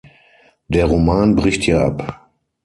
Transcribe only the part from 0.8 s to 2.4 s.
Roman bricht hier ab.